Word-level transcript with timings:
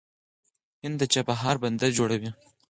هند 0.83 0.95
د 0.99 1.01
چابهار 1.13 1.55
بندر 1.63 1.89
جوړوي. 1.97 2.29